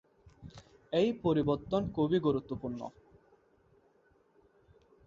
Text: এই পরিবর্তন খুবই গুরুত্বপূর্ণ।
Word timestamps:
এই 0.93 1.09
পরিবর্তন 1.23 1.81
খুবই 1.95 2.19
গুরুত্বপূর্ণ। 2.19 2.79